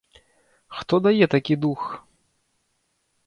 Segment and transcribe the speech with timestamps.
[0.77, 1.81] Хто дае такі дух?